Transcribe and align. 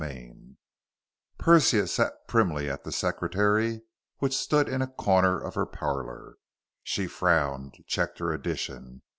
XI 0.01 0.55
Persia 1.37 1.85
sat 1.85 2.27
primly 2.27 2.67
at 2.67 2.83
the 2.83 2.91
secretary 2.91 3.83
which 4.17 4.35
stood 4.35 4.67
in 4.67 4.81
a 4.81 4.87
corner 4.87 5.39
of 5.39 5.53
her 5.53 5.67
parlor. 5.67 6.37
She 6.81 7.05
frowned, 7.05 7.75
checked 7.85 8.17
her 8.17 8.31
addition. 8.33 9.03